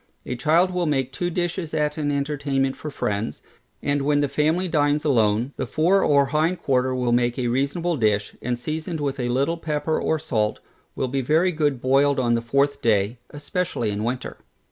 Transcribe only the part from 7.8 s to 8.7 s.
dish, and